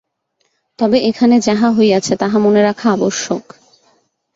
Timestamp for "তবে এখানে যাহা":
0.79-1.67